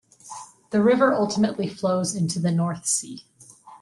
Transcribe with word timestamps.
The 0.71 0.81
river 0.81 1.13
ultimately 1.13 1.67
flows 1.69 2.15
into 2.15 2.39
the 2.39 2.49
North 2.51 2.87
Sea. 2.87 3.23